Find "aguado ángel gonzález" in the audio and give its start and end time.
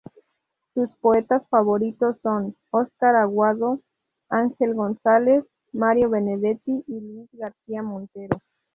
3.17-5.45